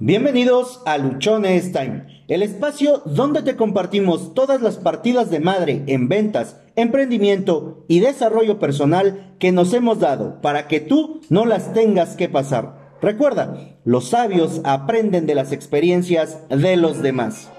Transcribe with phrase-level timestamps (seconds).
[0.00, 6.08] Bienvenidos a Luchones Time, el espacio donde te compartimos todas las partidas de madre en
[6.08, 12.14] ventas, emprendimiento y desarrollo personal que nos hemos dado para que tú no las tengas
[12.14, 12.94] que pasar.
[13.02, 17.50] Recuerda, los sabios aprenden de las experiencias de los demás.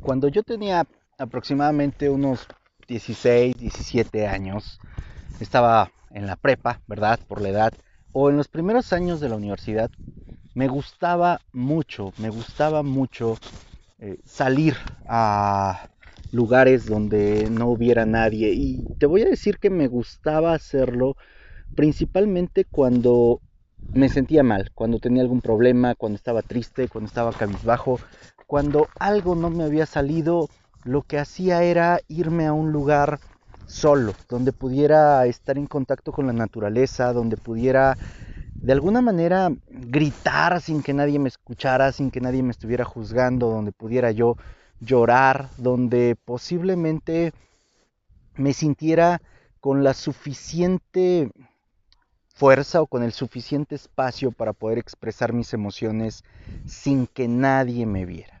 [0.00, 0.84] Cuando yo tenía
[1.16, 2.44] aproximadamente unos
[2.88, 4.80] 16, 17 años,
[5.38, 7.20] estaba en la prepa, ¿verdad?
[7.28, 7.72] Por la edad,
[8.10, 9.92] o en los primeros años de la universidad,
[10.54, 13.36] me gustaba mucho, me gustaba mucho
[13.98, 14.76] eh, salir
[15.06, 15.88] a
[16.32, 18.52] lugares donde no hubiera nadie.
[18.54, 21.16] Y te voy a decir que me gustaba hacerlo
[21.74, 23.40] principalmente cuando
[23.92, 28.00] me sentía mal, cuando tenía algún problema, cuando estaba triste, cuando estaba cabizbajo,
[28.46, 30.48] cuando algo no me había salido,
[30.84, 33.20] lo que hacía era irme a un lugar
[33.66, 37.96] solo, donde pudiera estar en contacto con la naturaleza, donde pudiera
[38.64, 43.50] de alguna manera gritar sin que nadie me escuchara, sin que nadie me estuviera juzgando,
[43.50, 44.36] donde pudiera yo
[44.80, 47.34] llorar, donde posiblemente
[48.36, 49.20] me sintiera
[49.60, 51.30] con la suficiente
[52.28, 56.24] fuerza o con el suficiente espacio para poder expresar mis emociones
[56.64, 58.40] sin que nadie me viera.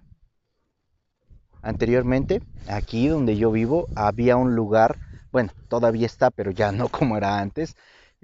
[1.60, 4.96] Anteriormente, aquí donde yo vivo, había un lugar,
[5.32, 7.76] bueno, todavía está, pero ya no como era antes,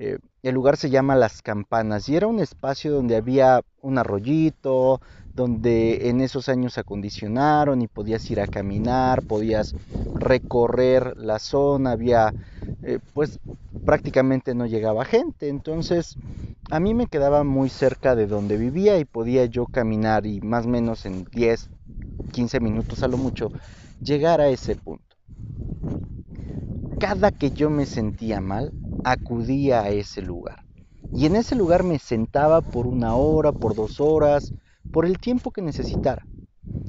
[0.03, 5.03] eh, el lugar se llama Las Campanas y era un espacio donde había un arroyito,
[5.35, 9.75] donde en esos años se acondicionaron y podías ir a caminar, podías
[10.15, 12.35] recorrer la zona, había,
[12.83, 13.41] eh, pues
[13.85, 16.17] prácticamente no llegaba gente, entonces
[16.71, 20.65] a mí me quedaba muy cerca de donde vivía y podía yo caminar y más
[20.65, 21.69] o menos en 10,
[22.33, 23.53] 15 minutos a lo mucho
[24.03, 25.05] llegar a ese punto.
[26.99, 28.73] Cada que yo me sentía mal,
[29.05, 30.65] acudía a ese lugar.
[31.13, 34.53] Y en ese lugar me sentaba por una hora, por dos horas,
[34.93, 36.27] por el tiempo que necesitara.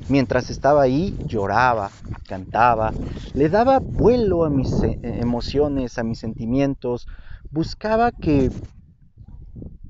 [0.07, 1.91] Mientras estaba ahí, lloraba,
[2.27, 2.93] cantaba,
[3.33, 7.07] le daba vuelo a mis eh, emociones, a mis sentimientos,
[7.49, 8.51] buscaba que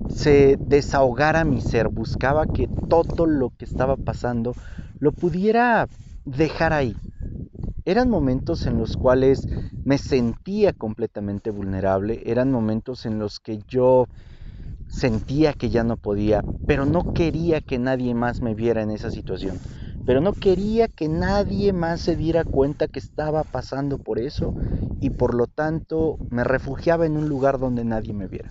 [0.08, 4.54] se desahogara mi ser, buscaba que todo lo que estaba pasando
[4.98, 5.88] lo pudiera
[6.24, 6.96] dejar ahí,
[7.84, 9.46] eran momentos en los cuales
[9.84, 14.06] me sentía completamente vulnerable, eran momentos en los que yo
[14.88, 19.10] sentía que ya no podía, pero no quería que nadie más me viera en esa
[19.10, 19.58] situación.
[20.04, 24.54] Pero no quería que nadie más se diera cuenta que estaba pasando por eso
[25.00, 28.50] y por lo tanto me refugiaba en un lugar donde nadie me viera.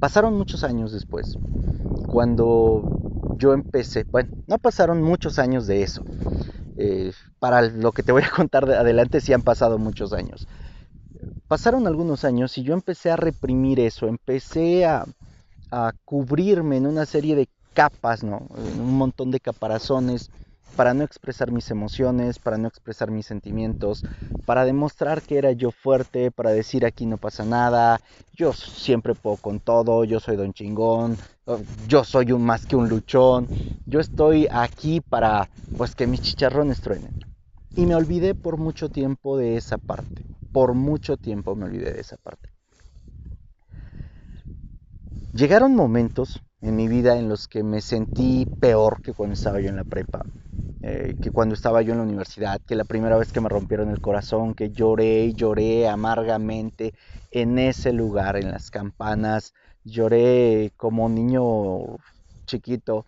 [0.00, 1.38] Pasaron muchos años después,
[2.08, 2.84] cuando
[3.38, 6.02] yo empecé, bueno, no pasaron muchos años de eso,
[6.76, 10.46] eh, para lo que te voy a contar de adelante sí han pasado muchos años.
[11.48, 15.04] Pasaron algunos años y yo empecé a reprimir eso, empecé a,
[15.70, 18.46] a cubrirme en una serie de capas, ¿no?
[18.56, 20.30] En un montón de caparazones
[20.76, 24.04] para no expresar mis emociones, para no expresar mis sentimientos,
[24.46, 28.00] para demostrar que era yo fuerte, para decir aquí no pasa nada,
[28.34, 31.16] yo siempre puedo con todo, yo soy don chingón,
[31.86, 33.48] yo soy un más que un luchón,
[33.86, 37.18] yo estoy aquí para pues que mis chicharrones truenen.
[37.74, 42.00] Y me olvidé por mucho tiempo de esa parte, por mucho tiempo me olvidé de
[42.00, 42.50] esa parte.
[45.32, 49.68] Llegaron momentos en mi vida en los que me sentí peor que cuando estaba yo
[49.68, 50.22] en la prepa,
[50.82, 53.90] eh, que cuando estaba yo en la universidad, que la primera vez que me rompieron
[53.90, 56.94] el corazón, que lloré y lloré amargamente
[57.30, 61.98] en ese lugar, en las campanas, lloré como niño
[62.46, 63.06] chiquito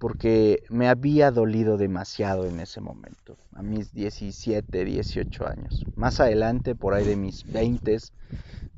[0.00, 5.84] porque me había dolido demasiado en ese momento, a mis 17, 18 años.
[5.94, 7.98] Más adelante, por ahí de mis 20,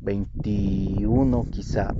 [0.01, 1.95] 21 quizá,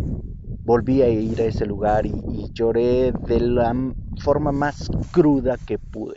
[0.65, 3.73] volví a ir a ese lugar y, lloré de la
[4.19, 6.17] forma más cruda que pude.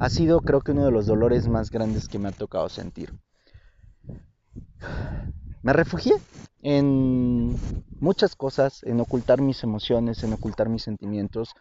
[0.00, 3.14] Ha sido creo que uno de los dolores más grandes que me ha tocado sentir.
[5.62, 6.14] Me refugié
[6.62, 7.56] en
[8.00, 11.54] muchas cosas, en ocultar mis emociones, en ocultar mis sentimientos,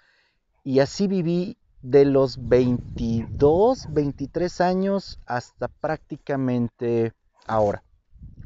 [0.67, 7.13] y así viví de los 22, 23 años hasta prácticamente
[7.47, 7.81] ahora,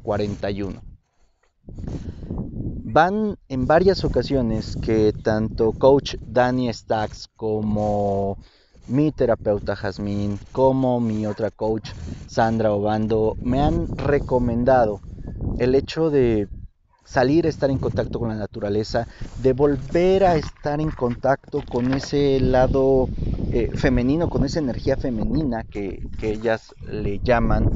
[0.04, 0.80] 41.
[2.84, 8.38] Van en varias ocasiones que tanto coach Danny Stacks como
[8.86, 11.90] mi terapeuta Jazmín, como mi otra coach
[12.28, 15.00] Sandra Obando, me han recomendado
[15.58, 16.46] el hecho de
[17.12, 19.06] salir a estar en contacto con la naturaleza,
[19.42, 23.06] de volver a estar en contacto con ese lado
[23.52, 27.70] eh, femenino, con esa energía femenina que, que, ellas le llaman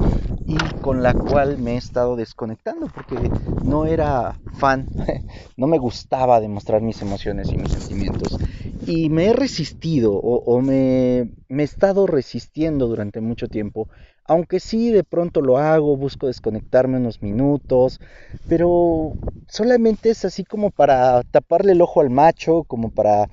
[0.47, 3.29] y con la cual me he estado desconectando porque
[3.63, 4.87] no era fan,
[5.57, 8.39] no me gustaba demostrar mis emociones y mis sentimientos.
[8.87, 13.87] Y me he resistido o, me, me he estado resistiendo durante mucho tiempo
[14.27, 17.99] aunque sí de pronto lo hago, busco desconectarme unos minutos,
[18.47, 19.13] pero
[19.47, 23.29] solamente es así como para taparle el ojo al macho, como para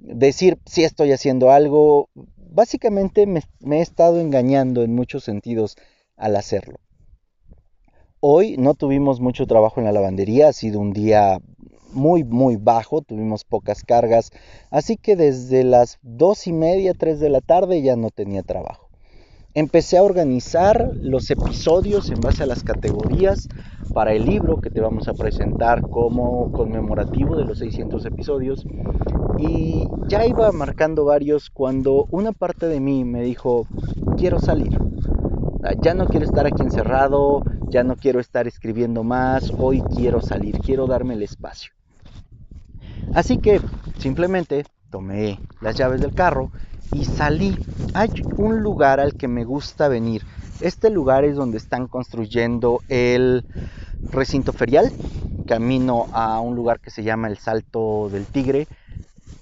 [0.00, 2.08] decir si estoy haciendo algo.
[2.36, 3.42] Básicamente me,
[3.76, 5.76] he estado engañando en muchos sentidos
[6.16, 6.78] al hacerlo.
[8.20, 11.38] Hoy no tuvimos mucho trabajo en la lavandería, ha sido un día
[11.92, 14.30] muy muy bajo, tuvimos pocas cargas,
[14.70, 18.87] así que desde las dos y media, tres de la tarde ya no tenía trabajo
[19.58, 23.48] empecé a organizar los episodios en base a las categorías
[23.92, 28.64] para el libro que te vamos a presentar como conmemorativo de los 600 episodios.
[29.38, 33.66] Y ya iba marcando varios cuando una parte de mí me dijo
[34.16, 34.78] quiero salir.
[35.82, 40.58] Ya no quiero estar aquí encerrado ya no quiero estar escribiendo más hoy quiero salir
[40.60, 41.72] quiero darme el espacio
[43.14, 43.60] así que
[43.98, 46.50] simplemente tomé las llaves del carro
[46.92, 47.56] y salí.
[47.94, 50.22] Hay un lugar al que me gusta venir.
[50.60, 53.44] Este lugar es donde están construyendo el
[54.10, 54.90] recinto ferial.
[55.46, 58.66] Camino a un lugar que se llama el Salto del Tigre.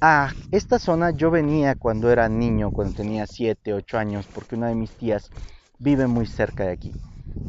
[0.00, 4.69] A esta zona yo venía cuando era niño, cuando tenía 7, 8 años, porque una
[4.69, 5.31] de mis tías
[5.78, 6.93] vive muy cerca de aquí.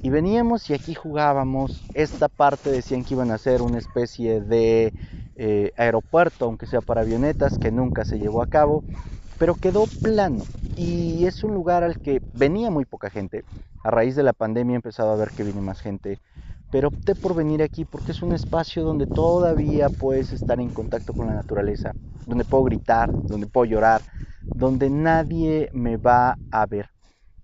[0.01, 1.85] Y veníamos y aquí jugábamos.
[1.93, 4.93] Esta parte decían que iban a ser una especie de
[5.35, 8.85] eh, aeropuerto, aunque sea para avionetas, que nunca se llevó a cabo
[9.37, 13.45] pero quedó plano y es un lugar al que venía muy poca gente.
[13.83, 16.19] A raíz de la pandemia he empezado a ver que viene más gente,
[16.71, 21.13] pero opté por venir aquí porque es un espacio donde todavía puedes estar en contacto
[21.13, 21.95] con la naturaleza,
[22.25, 24.05] donde puedo gritar, donde puedo llorar,
[24.53, 26.89] donde nadie me va a ver.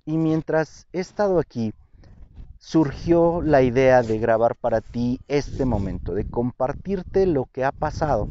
[0.05, 1.73] Y mientras he estado aquí,
[2.63, 8.29] surgió la idea de grabar para ti este momento, de compartirte lo que ha pasado,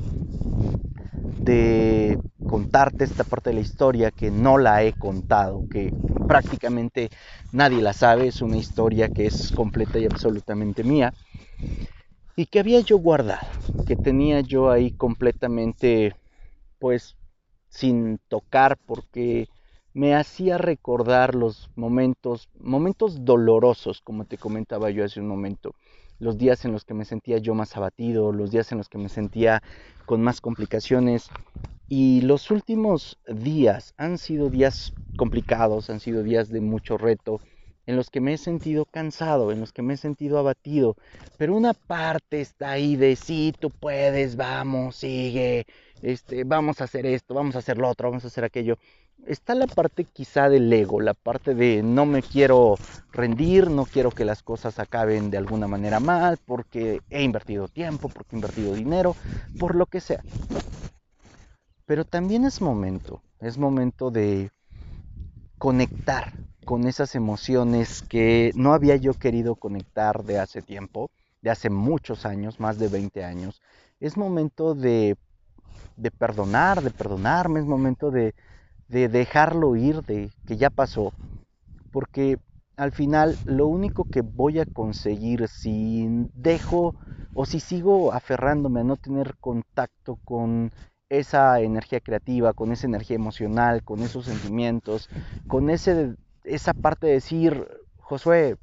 [1.44, 5.92] de contarte esta parte de la historia que no la he contado, que
[6.26, 7.10] prácticamente
[7.52, 11.12] nadie la sabe, es una historia que es completa y absolutamente mía,
[12.34, 13.46] y que había yo guardado,
[13.86, 16.16] que tenía yo ahí completamente,
[16.78, 17.16] pues,
[17.68, 19.46] sin tocar, porque
[19.94, 25.74] me hacía recordar los momentos, momentos dolorosos, como te comentaba yo hace un momento,
[26.18, 28.98] los días en los que me sentía yo más abatido, los días en los que
[28.98, 29.62] me sentía
[30.06, 31.30] con más complicaciones,
[31.88, 37.40] y los últimos días han sido días complicados, han sido días de mucho reto,
[37.86, 40.96] en los que me he sentido cansado, en los que me he sentido abatido,
[41.36, 45.66] pero una parte está ahí de sí, tú puedes, vamos, sigue,
[46.00, 48.78] este, vamos a hacer esto, vamos a hacer lo otro, vamos a hacer aquello.
[49.26, 52.74] Está la parte quizá del ego, la parte de no me quiero
[53.12, 58.08] rendir, no quiero que las cosas acaben de alguna manera mal, porque he invertido tiempo,
[58.08, 59.14] porque he invertido dinero,
[59.60, 60.22] por lo que sea.
[61.86, 64.50] Pero también es momento, es momento de
[65.56, 66.32] conectar
[66.64, 71.10] con esas emociones que no había yo querido conectar de hace tiempo,
[71.42, 73.62] de hace muchos años, más de 20 años.
[74.00, 75.16] Es momento de,
[75.96, 78.34] de perdonar, de perdonarme, es momento de,
[78.92, 81.14] de dejarlo ir, de que ya pasó.
[81.90, 82.38] Porque
[82.76, 86.94] al final lo único que voy a conseguir si dejo
[87.34, 90.70] o si sigo aferrándome a no tener contacto con
[91.08, 95.08] esa energía creativa, con esa energía emocional, con esos sentimientos,
[95.48, 97.66] con ese, esa parte de decir,
[97.98, 98.58] Josué,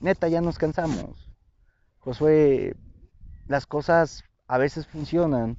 [0.00, 1.30] neta, ya nos cansamos.
[2.00, 2.74] Josué,
[3.46, 5.56] las cosas a veces funcionan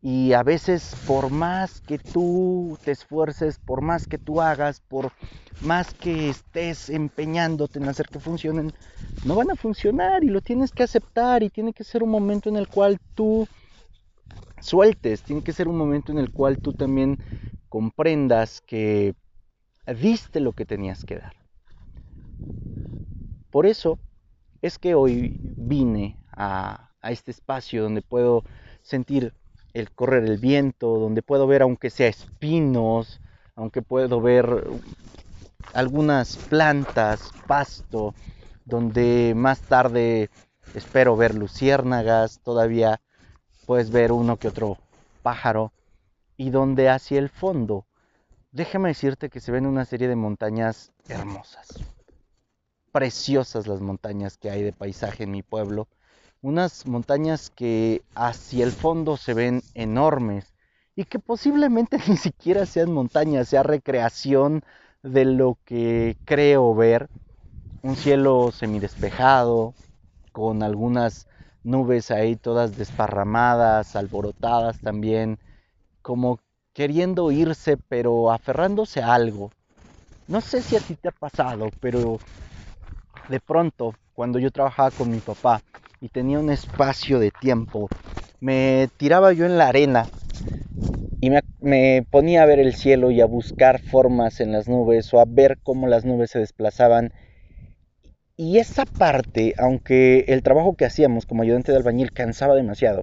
[0.00, 5.12] y a veces por más que tú te esfuerces, por más que tú hagas, por
[5.60, 8.72] más que estés empeñándote en hacer que funcionen,
[9.24, 12.48] no van a funcionar y lo tienes que aceptar y tiene que ser un momento
[12.48, 13.48] en el cual tú
[14.60, 17.18] sueltes, tiene que ser un momento en el cual tú también
[17.68, 19.14] comprendas que
[19.86, 21.32] diste lo que tenías que dar.
[23.50, 23.98] Por eso
[24.62, 28.44] es que hoy vine a, a este espacio donde puedo
[28.82, 29.34] sentir
[29.80, 33.20] el correr el viento, donde puedo ver aunque sea espinos,
[33.54, 34.64] aunque puedo ver
[35.74, 38.14] algunas plantas, pasto,
[38.64, 40.30] donde más tarde
[40.74, 43.00] espero ver luciérnagas, todavía
[43.66, 44.78] puedes ver uno que otro
[45.22, 45.72] pájaro
[46.36, 47.86] y donde hacia el fondo,
[48.52, 51.68] déjame decirte que se ven una serie de montañas hermosas,
[52.92, 55.88] preciosas las montañas que hay de paisaje en mi pueblo,
[56.42, 60.52] unas montañas que hacia el fondo se ven enormes
[60.94, 64.62] y que posiblemente ni siquiera sean montañas, sea recreación
[65.02, 67.08] de lo que creo ver.
[67.82, 69.72] Un cielo semidespejado,
[70.32, 71.28] con algunas
[71.62, 75.38] nubes ahí todas desparramadas, alborotadas también,
[76.02, 76.40] como
[76.72, 79.50] queriendo irse, pero aferrándose a algo.
[80.26, 82.18] No sé si a ti te ha pasado, pero
[83.28, 85.60] de pronto, cuando yo trabajaba con mi papá
[86.00, 87.88] y tenía un espacio de tiempo,
[88.40, 90.06] me tiraba yo en la arena
[91.20, 95.20] y me, ponía a ver el cielo y a buscar formas en las nubes o
[95.20, 97.12] a ver cómo las nubes se desplazaban.
[98.36, 103.02] Y esa parte, aunque el trabajo que hacíamos como ayudante de albañil cansaba demasiado,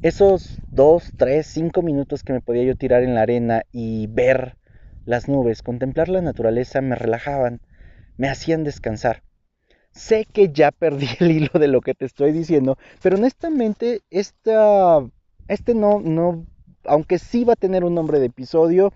[0.00, 4.56] esos dos, tres, cinco minutos que me podía yo tirar en la arena y ver
[5.04, 7.60] las nubes, contemplar la naturaleza, me relajaban,
[8.16, 9.25] me hacían descansar.
[9.96, 15.02] Sé que ya perdí el hilo de lo que te estoy diciendo, pero honestamente esta,
[15.48, 16.44] este no, no,
[16.84, 18.92] aunque sí va a tener un nombre de episodio,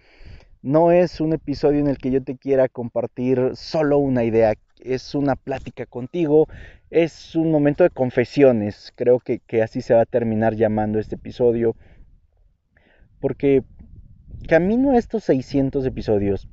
[0.60, 5.14] no es un episodio en el que yo te quiera compartir solo una idea, es
[5.14, 6.48] una plática contigo,
[6.90, 11.14] es un momento de confesiones, creo que, que así se va a terminar llamando este
[11.14, 11.76] episodio,
[13.20, 13.62] porque
[14.46, 16.46] camino a estos 600 episodios,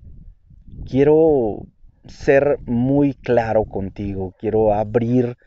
[0.89, 1.65] quiero
[2.09, 5.37] ser muy claro contigo, quiero abrir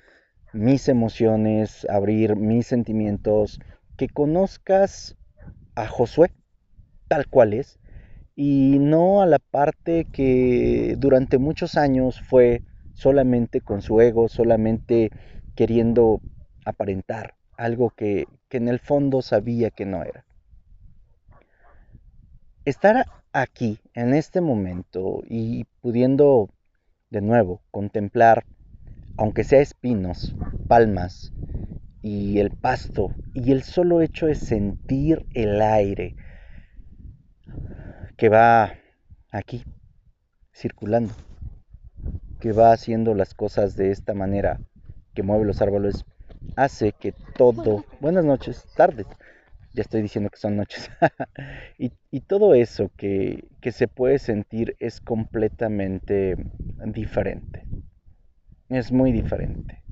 [0.52, 3.60] mis emociones, abrir mis sentimientos,
[3.96, 5.16] que conozcas
[5.74, 6.32] a Josué
[7.08, 7.78] tal cual es
[8.36, 12.62] y no a la parte que durante muchos años fue
[12.94, 15.10] solamente con su ego, solamente
[15.54, 16.20] queriendo
[16.64, 20.24] aparentar algo que, que en el fondo sabía que no era.
[22.64, 26.50] Estar aquí, en este momento, y pudiendo
[27.10, 28.44] de nuevo contemplar,
[29.16, 30.34] aunque sea espinos,
[30.68, 31.32] palmas
[32.02, 36.16] y el pasto, y el solo hecho de sentir el aire
[38.16, 38.75] que va
[39.30, 39.64] aquí,
[40.52, 41.14] circulando,
[42.40, 44.60] que va haciendo las cosas de esta manera,
[45.14, 46.04] que mueve los árboles,
[46.56, 49.06] hace que todo, buenas noches, tardes,
[49.72, 50.90] ya estoy diciendo que son noches.
[51.78, 56.36] y, todo eso que, se puede sentir es completamente
[56.86, 57.66] diferente.
[58.68, 59.82] Es muy diferente.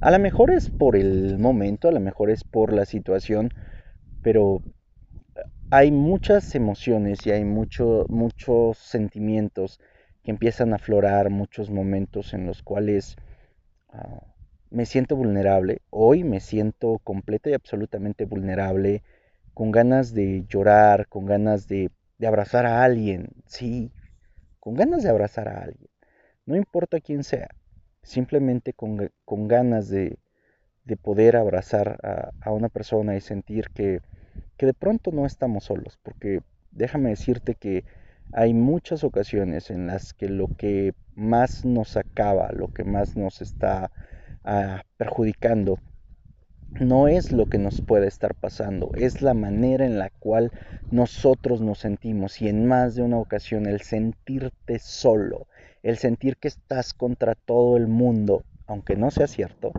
[0.00, 3.50] A lo mejor es por el momento, a lo mejor es por la situación,
[4.22, 4.60] pero
[5.70, 9.80] hay muchas emociones y hay mucho, muchos sentimientos
[10.22, 13.16] que empiezan a aflorar, muchos momentos en los cuales...
[13.88, 14.33] Ah,
[14.74, 19.04] me siento vulnerable, hoy me siento completa y absolutamente vulnerable,
[19.54, 21.92] con ganas de llorar, con ganas de,
[22.26, 23.92] abrazar a alguien, sí,
[24.58, 25.88] con ganas de abrazar a alguien,
[26.44, 27.50] no importa quién sea,
[28.02, 28.98] simplemente con,
[29.46, 30.18] ganas de,
[31.02, 34.00] poder abrazar a, a, una persona y sentir que,
[34.56, 36.40] que de pronto no estamos solos, porque
[36.72, 37.84] déjame decirte que
[38.32, 43.40] hay muchas ocasiones en las que lo que más nos acaba, lo que más nos
[43.40, 43.92] está
[44.96, 45.78] perjudicando
[46.80, 50.50] no es lo que nos puede estar pasando, es la manera en la cual
[50.90, 55.46] nosotros nos sentimos y en más de una ocasión el sentirte solo,
[55.82, 59.72] el sentir que estás contra todo el mundo, aunque no sea cierto,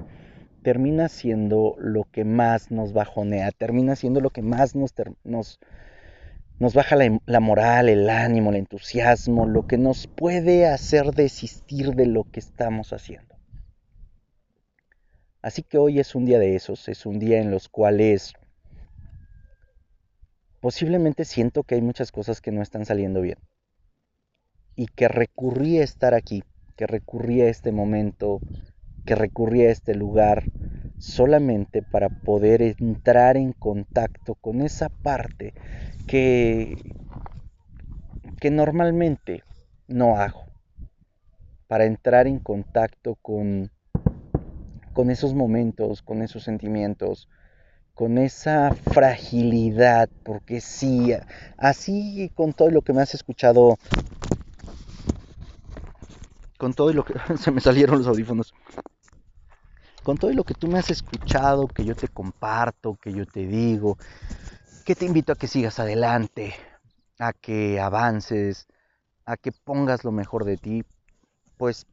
[0.63, 4.93] termina siendo lo que más nos bajonea, termina siendo lo que más nos,
[5.25, 5.59] nos,
[6.73, 12.05] baja la, la moral, el ánimo, el entusiasmo, lo que nos puede hacer desistir de
[12.05, 13.34] lo que estamos haciendo.
[15.45, 18.33] Así que hoy es un día de esos, es un día en los cuales
[20.59, 23.37] posiblemente siento que hay muchas cosas que no están saliendo bien.
[24.75, 26.43] Y que recurrí a estar aquí,
[26.75, 28.39] que recurrí a este momento,
[29.05, 30.45] que recurrí a este lugar
[30.97, 35.53] solamente para poder entrar en contacto con esa parte
[36.07, 36.75] que,
[38.39, 39.43] que normalmente
[39.87, 40.45] no hago.
[41.67, 43.69] Para entrar en contacto con
[44.95, 47.27] con esos momentos, con esos sentimientos,
[47.93, 51.13] con esa fragilidad, porque sí,
[51.57, 53.77] así con todo lo que me has escuchado,
[56.57, 58.53] con todo lo que se me salieron los audífonos,
[60.01, 63.45] con todo lo que tú me has escuchado, que yo te comparto, que yo te
[63.45, 63.97] digo,
[64.85, 66.55] que te invito a que sigas adelante,
[67.19, 68.65] a que avances,
[69.25, 70.85] a que pongas lo mejor de ti,
[71.57, 71.85] pues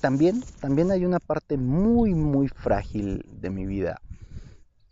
[0.00, 4.00] también, también hay una parte muy, muy frágil de mi vida.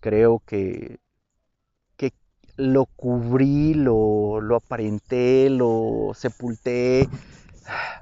[0.00, 0.98] Creo que,
[1.96, 2.12] que
[2.56, 7.08] lo cubrí, lo, lo aparenté, lo sepulté,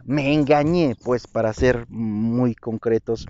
[0.04, 3.26] me engañé, pues para ser muy concretos,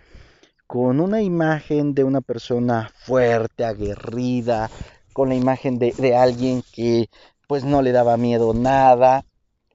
[0.66, 4.70] con una imagen de una persona fuerte, aguerrida,
[5.12, 7.08] con la imagen de, de alguien que
[7.48, 9.24] pues no le daba miedo nada,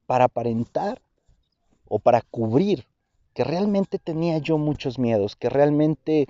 [0.06, 1.02] para aparentar
[1.88, 2.86] o para cubrir
[3.36, 6.28] que realmente tenía yo muchos miedos, que realmente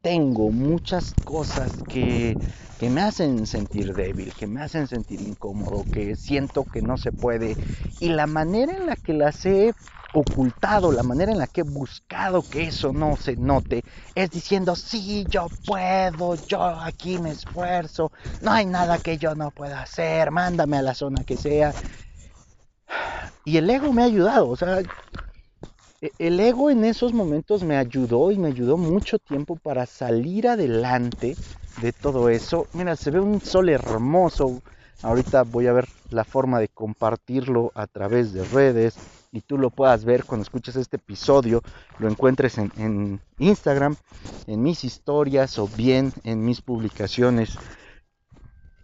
[0.00, 2.38] tengo muchas cosas que,
[2.80, 7.12] que, me hacen sentir débil, que me hacen sentir incómodo, que siento que no se
[7.12, 7.56] puede.
[8.00, 9.74] Y la manera en la que las he
[10.14, 13.82] ocultado, la manera en la que he buscado que eso no se note,
[14.14, 19.50] es diciendo, sí, yo puedo, yo aquí me esfuerzo, no hay nada que yo no
[19.50, 21.74] pueda hacer, mándame a la zona que sea.
[23.44, 24.80] Y el ego me ha ayudado, o sea,
[26.00, 31.38] el ego en esos momentos me ayudó y me ayudó mucho tiempo para salir adelante
[31.76, 32.68] de todo eso.
[32.72, 34.62] Mira, se ve un sol hermoso.
[35.02, 39.00] Ahorita voy a ver la forma de compartirlo a través de redes
[39.32, 41.62] y tú lo puedas ver cuando escuches este episodio,
[41.98, 43.96] lo encuentres en, en Instagram,
[44.46, 47.60] en mis historias o bien en mis publicaciones.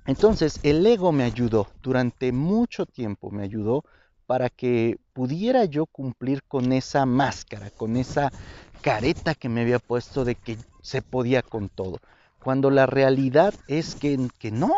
[0.06, 3.84] Entonces, el ego me ayudó durante mucho tiempo, me ayudó
[4.26, 8.32] para que pudiera yo cumplir con esa máscara, con esa
[8.80, 11.98] careta que me había puesto de que se podía con todo.
[12.42, 14.72] Cuando la realidad es que, que no,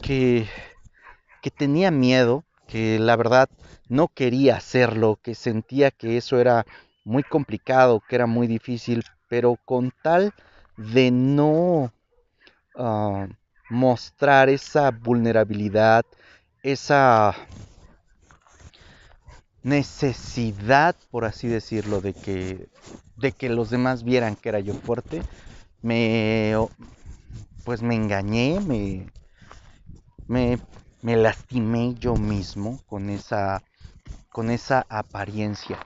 [0.00, 0.46] que,
[1.42, 3.48] que tenía miedo, que la verdad
[3.88, 6.64] no quería hacerlo, que sentía que eso era
[7.04, 10.32] muy complicado, que era muy difícil, pero con tal
[10.76, 11.92] de no
[12.76, 13.26] uh,
[13.68, 16.04] mostrar esa vulnerabilidad,
[16.62, 17.34] esa
[19.64, 22.68] necesidad, por así decirlo, de que,
[23.16, 25.22] de que los demás vieran que era yo fuerte,
[25.82, 26.54] me,
[27.64, 29.06] pues me engañé, me,
[30.28, 30.58] me,
[31.02, 33.62] me lastimé yo mismo con esa,
[34.30, 35.78] con esa apariencia.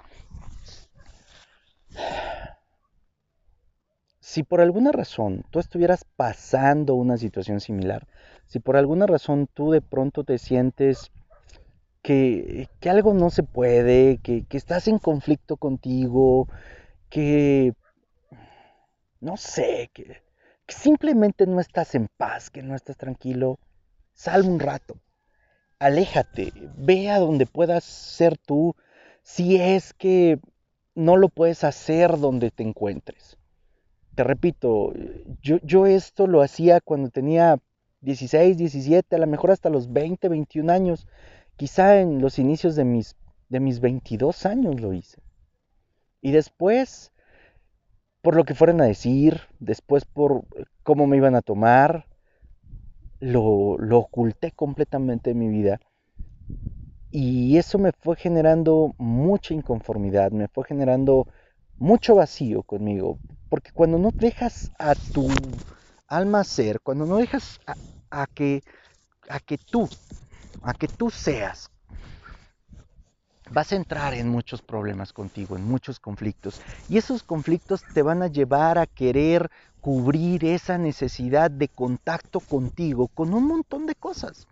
[4.20, 8.06] Si por alguna razón tú estuvieras pasando una situación similar,
[8.47, 11.11] si por alguna razón tú de pronto te sientes
[12.02, 16.49] que, algo no se puede, que, estás en conflicto contigo,
[17.09, 17.73] que,
[19.21, 20.23] no sé, que,
[20.69, 23.59] simplemente no estás en paz, que no estás tranquilo,
[24.14, 25.00] sal un rato,
[25.78, 28.75] aléjate, ve a donde puedas ser tú,
[29.22, 30.40] si es que
[30.94, 33.38] no lo puedes hacer donde te encuentres.
[34.14, 34.92] Te repito,
[35.42, 37.61] yo, yo esto lo hacía cuando tenía
[38.01, 41.07] 16, 17, a lo mejor hasta los 20, 21 años.
[41.59, 43.16] Quizá en los inicios de mis,
[43.49, 45.21] de mis 22 años lo hice.
[46.23, 47.11] Y después,
[48.23, 50.44] por lo que fueran a decir, después por
[50.85, 52.07] cómo me iban a tomar,
[53.18, 55.81] lo, lo oculté completamente en mi vida.
[57.11, 61.27] Y eso me fue generando mucha inconformidad, me fue generando
[61.77, 63.18] mucho vacío conmigo.
[63.49, 65.27] Porque cuando no dejas a tu
[66.07, 67.59] alma ser, cuando no dejas
[68.11, 68.62] a que,
[69.29, 69.88] a que tú
[70.62, 71.71] a que tú seas,
[73.51, 76.61] vas a entrar en muchos problemas contigo, en muchos conflictos.
[76.88, 83.09] Y esos conflictos te van a llevar a querer cubrir esa necesidad de contacto contigo
[83.09, 84.47] con un montón de cosas.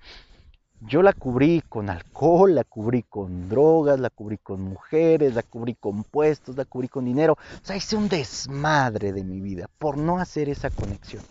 [0.80, 5.74] Yo la cubrí con alcohol, la cubrí con drogas, la cubrí con mujeres, la cubrí
[5.74, 7.32] con puestos, la cubrí con dinero.
[7.32, 11.22] O sea, hice un desmadre de mi vida por no hacer esa conexión.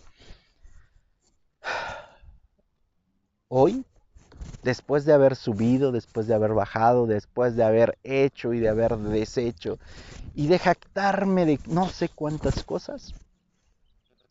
[3.48, 3.84] Hoy
[4.62, 8.96] después de haber subido, después de haber bajado, después de haber hecho y de haber
[8.96, 9.78] deshecho,
[10.34, 13.14] y de jactarme de no sé cuántas cosas,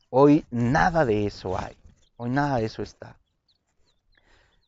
[0.10, 1.76] hoy nada de eso hay,
[2.18, 3.18] hoy nada de eso está.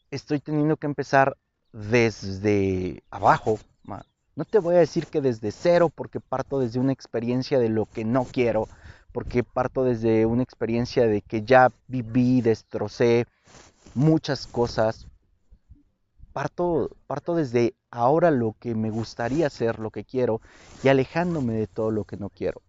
[0.10, 1.36] Estoy teniendo que empezar
[1.74, 3.60] desde abajo.
[4.38, 7.88] No te voy a decir que desde cero porque parto desde una experiencia de lo
[7.88, 8.68] que no quiero,
[9.12, 13.26] porque parto desde una experiencia de que ya viví, destrocé
[13.96, 15.08] muchas cosas,
[16.38, 20.40] parto, parto desde ahora lo que me gustaría hacer, lo que quiero,
[20.84, 22.62] y alejándome de todo lo que no quiero.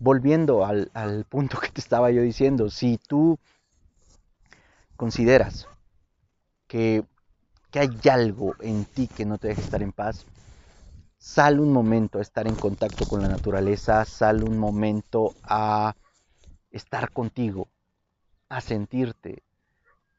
[0.00, 0.90] Volviendo al,
[1.28, 3.38] punto que te estaba yo diciendo, si tú
[4.96, 5.68] consideras
[6.66, 7.04] que,
[7.70, 10.26] que hay algo en ti que no te deja estar en paz,
[11.16, 15.94] sal un momento a estar en contacto con la naturaleza, sal un momento a
[16.72, 17.68] estar contigo,
[18.48, 19.44] a sentirte,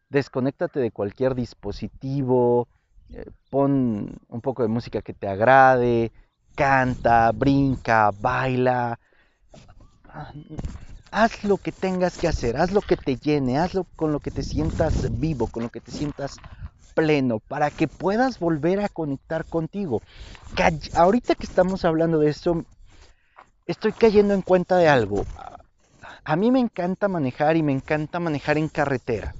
[0.09, 2.67] desconéctate de cualquier dispositivo,
[3.09, 6.11] eh, pon un poco de música que te agrade,
[6.55, 8.99] canta, brinca, baila.
[11.11, 14.31] Haz lo que tengas que hacer, haz lo que te llene, hazlo con lo que
[14.31, 16.37] te sientas vivo, con lo que te sientas
[16.93, 20.01] pleno, para que puedas volver a conectar contigo.
[20.95, 22.63] ahorita que estamos hablando de esto,
[23.67, 25.23] estoy cayendo en cuenta de algo.
[26.23, 29.35] A mí me encanta manejar y me encanta manejar en carretera.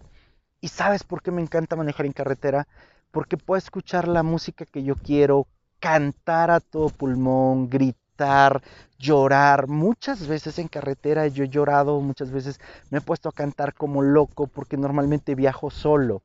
[0.66, 2.68] ¿Y sabes por qué me encanta manejar en carretera?
[3.12, 5.46] Porque puedo escuchar la música que yo quiero,
[5.80, 8.64] cantar a todo pulmón, gritar,
[8.98, 9.68] llorar.
[9.68, 14.02] Muchas veces en carretera yo he llorado, muchas veces me he puesto a cantar como
[14.02, 16.24] loco porque normalmente viajo solo.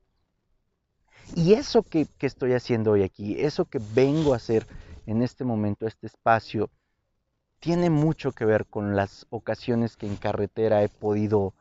[1.36, 4.66] Y eso que, estoy haciendo hoy aquí, eso que vengo a hacer
[5.04, 6.70] en este momento, este espacio,
[7.58, 11.52] tiene mucho que ver con las ocasiones que en carretera he podido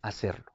[0.00, 0.51] hacerlo.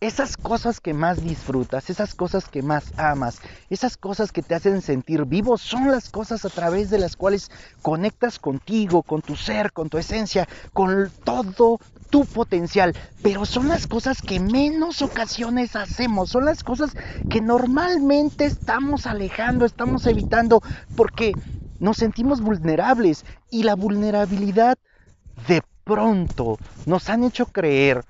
[0.00, 3.38] Esas cosas que más disfrutas, esas cosas que más amas,
[3.70, 7.50] esas cosas que te hacen sentir vivo, son las cosas a través de las cuales
[7.80, 11.78] conectas contigo, con tu ser, con tu esencia, con todo
[12.10, 12.94] tu potencial.
[13.22, 16.94] Pero son las cosas que menos ocasiones hacemos, son las cosas
[17.30, 20.60] que normalmente estamos alejando, estamos evitando,
[20.94, 21.32] porque
[21.78, 24.76] nos sentimos vulnerables y la vulnerabilidad
[25.48, 28.04] de pronto nos han hecho creer,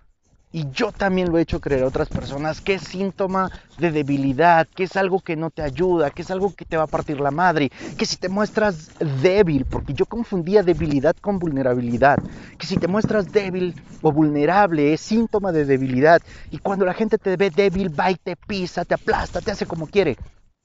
[0.57, 4.67] y yo también lo he hecho creer a otras personas, que es síntoma de debilidad,
[4.67, 7.21] que es algo que no te ayuda, que es algo que te va a partir
[7.21, 8.89] la madre, que si te muestras
[9.21, 12.19] débil, porque yo confundía debilidad con vulnerabilidad,
[12.57, 17.19] que si te muestras débil o vulnerable es síntoma de debilidad, y cuando la gente
[17.19, 20.17] te ve débil va y te pisa, te aplasta, te hace como quiere.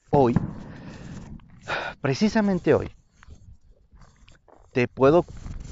[0.10, 0.34] Hoy
[2.00, 2.90] precisamente hoy,
[4.72, 5.26] te puedo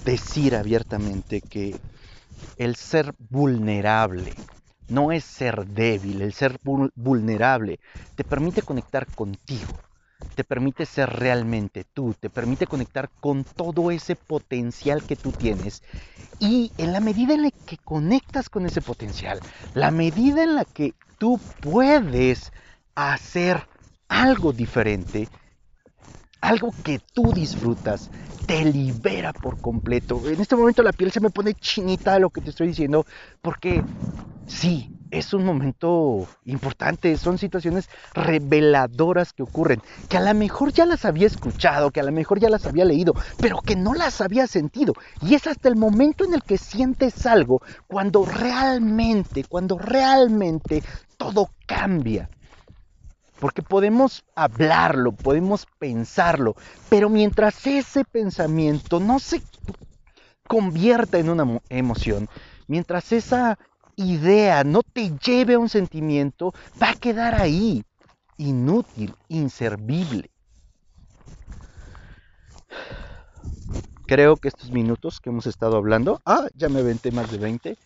[0.03, 1.79] decir abiertamente que
[2.55, 4.43] el ser vulnerable
[4.87, 6.59] no es ser débil, el ser
[6.95, 7.79] vulnerable
[8.15, 9.79] te permite conectar contigo,
[10.35, 15.83] te permite ser realmente tú, te permite conectar con todo ese potencial que tú tienes.
[16.39, 19.41] Y en la medida en la que conectas con ese potencial,
[19.73, 22.51] la medida en la que tú puedes
[22.95, 23.67] hacer
[24.07, 25.29] algo diferente,
[26.41, 28.09] algo que tú disfrutas,
[28.49, 30.19] te libera por completo.
[30.27, 33.05] En este momento la piel se me pone chinita de lo que te estoy diciendo,
[33.43, 33.83] porque
[34.47, 40.87] sí, es un momento importante, son situaciones reveladoras que ocurren, que a lo mejor ya
[40.87, 44.19] las había escuchado, que a lo mejor ya las había leído, pero que no las
[44.19, 44.93] había sentido.
[45.21, 50.81] Y es hasta el momento en el que sientes algo, cuando realmente, cuando realmente
[51.17, 52.27] todo cambia.
[53.39, 56.55] Porque podemos hablarlo, podemos pensarlo,
[56.89, 59.41] pero mientras ese pensamiento no se
[60.47, 62.27] convierta en una emoción,
[62.67, 63.57] mientras esa
[63.95, 67.83] idea no te lleve a un sentimiento, va a quedar ahí,
[68.37, 70.29] inútil, inservible.
[74.07, 77.77] Creo que estos minutos que hemos estado hablando, ah, ya me aventé más de 20,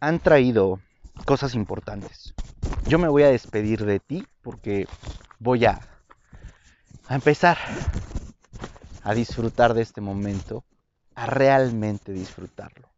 [0.00, 0.80] han traído
[1.24, 2.34] cosas importantes.
[2.86, 4.86] Yo me voy a despedir de ti porque
[5.38, 5.80] voy a,
[7.06, 7.58] a empezar
[9.02, 10.64] a disfrutar de este momento,
[11.14, 12.88] a realmente disfrutarlo.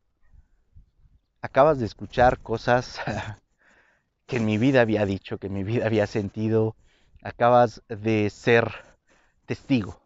[1.41, 3.01] Acabas de escuchar cosas
[4.27, 6.77] que en mi vida había dicho, que en mi vida había sentido.
[7.23, 8.73] Acabas de ser
[9.47, 10.01] testigo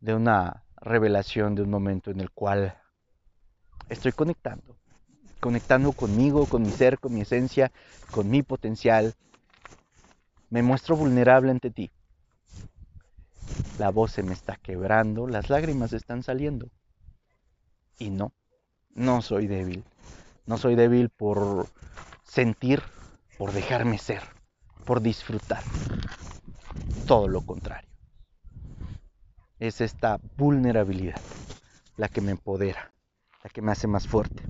[0.00, 2.76] de una revelación, de un momento en el cual
[3.88, 4.80] estoy conectando
[5.40, 7.72] conectando conmigo, con mi ser, con mi esencia,
[8.10, 9.14] con mi potencial.
[10.50, 11.90] Me muestro vulnerable ante ti.
[13.78, 16.68] La voz se me está quebrando, las lágrimas están saliendo.
[17.98, 18.32] Y no,
[18.94, 19.84] no soy débil.
[20.46, 21.68] No soy débil por
[22.24, 22.82] sentir,
[23.38, 24.22] por dejarme ser,
[24.84, 25.62] por disfrutar.
[27.06, 27.88] Todo lo contrario.
[29.58, 31.20] Es esta vulnerabilidad
[31.96, 32.92] la que me empodera,
[33.42, 34.42] la que me hace más fuerte,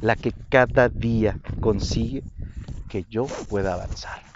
[0.00, 2.24] la que cada día consigue
[2.88, 4.33] que yo pueda avanzar.